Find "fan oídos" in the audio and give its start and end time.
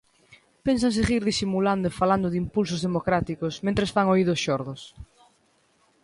3.95-4.41